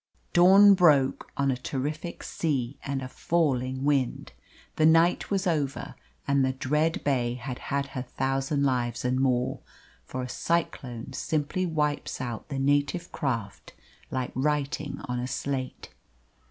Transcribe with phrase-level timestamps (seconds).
[0.33, 4.31] Dawn broke on a terrific sea and a falling wind.
[4.77, 5.93] The night was over
[6.27, 9.59] and the dread Bay had had her thousand lives and more,
[10.03, 13.73] for a cyclone simply wipes out the native craft
[14.09, 15.93] like writing on a slate.